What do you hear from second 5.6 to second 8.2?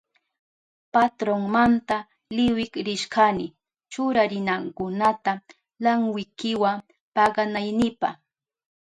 lankwikiwa paganaynipa.